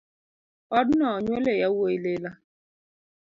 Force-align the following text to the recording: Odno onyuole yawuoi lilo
Odno 0.77 1.05
onyuole 1.17 1.53
yawuoi 1.61 1.97
lilo 2.03 2.31